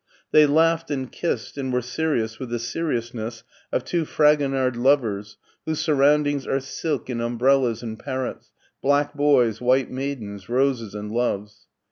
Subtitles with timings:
[0.31, 5.79] They laughed and kissed, and were serious with the seriousness of two Fragonard lovers whose
[5.79, 8.51] sur roundings are silk and umbrellas and parrots,
[8.81, 11.67] black boys, white maidens, roses, and loves.